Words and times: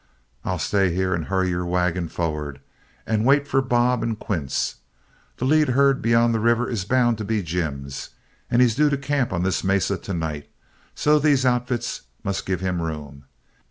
I'll 0.43 0.57
stay 0.57 0.91
here 0.95 1.13
and 1.13 1.25
hurry 1.25 1.49
your 1.49 1.63
wagon 1.63 2.09
forward, 2.09 2.59
and 3.05 3.23
wait 3.23 3.47
for 3.47 3.61
Bob 3.61 4.01
and 4.01 4.17
Quince. 4.17 4.77
That 5.37 5.45
lead 5.45 5.69
herd 5.69 6.01
beyond 6.01 6.33
the 6.33 6.39
river 6.39 6.67
is 6.67 6.85
bound 6.85 7.19
to 7.19 7.23
be 7.23 7.43
Jim's, 7.43 8.09
and 8.49 8.63
he's 8.63 8.73
due 8.73 8.89
to 8.89 8.97
camp 8.97 9.31
on 9.31 9.43
this 9.43 9.63
mesa 9.63 9.99
to 9.99 10.13
night, 10.15 10.49
so 10.95 11.19
these 11.19 11.45
outfits 11.45 12.01
must 12.23 12.47
give 12.47 12.61
him 12.61 12.81
room. 12.81 13.25